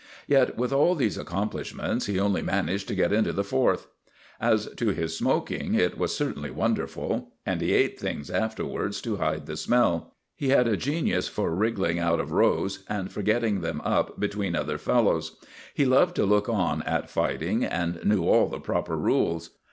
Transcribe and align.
Yet, 0.25 0.57
with 0.57 0.73
all 0.73 0.95
these 0.95 1.15
accomplishments, 1.15 2.07
he 2.07 2.19
only 2.19 2.41
managed 2.41 2.87
to 2.87 2.95
get 2.95 3.13
into 3.13 3.31
the 3.31 3.43
Fourth. 3.43 3.85
As 4.39 4.65
to 4.77 4.87
his 4.87 5.15
smoking, 5.15 5.75
it 5.75 5.95
was 5.95 6.17
certainly 6.17 6.49
wonderful. 6.49 7.33
And 7.45 7.61
he 7.61 7.71
ate 7.73 7.99
things 7.99 8.31
afterwards 8.31 8.99
to 9.01 9.17
hide 9.17 9.45
the 9.45 9.55
smell. 9.55 10.15
He 10.35 10.49
had 10.49 10.67
a 10.67 10.75
genius 10.75 11.27
for 11.27 11.53
wriggling 11.53 11.99
out 11.99 12.19
of 12.19 12.31
rows 12.31 12.83
and 12.89 13.11
for 13.11 13.21
getting 13.21 13.61
them 13.61 13.79
up 13.85 14.19
between 14.19 14.55
other 14.55 14.79
fellows. 14.79 15.35
He 15.75 15.85
loved 15.85 16.15
to 16.15 16.25
look 16.25 16.49
on 16.49 16.81
at 16.81 17.07
fighting 17.11 17.63
and 17.63 18.03
knew 18.03 18.23
all 18.27 18.47
the 18.47 18.59
proper 18.59 18.97
rules. 18.97 19.51